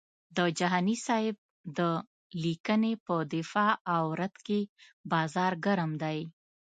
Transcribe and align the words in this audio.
د 0.37 0.39
جهاني 0.59 0.95
صاحب 1.05 1.35
د 1.77 1.79
لیکنې 2.43 2.93
په 3.05 3.15
دفاع 3.35 3.71
او 3.95 4.03
رد 4.19 4.35
کې 4.47 4.59
بازار 5.11 5.53
ګرم 5.65 5.91
دی. 6.03 6.19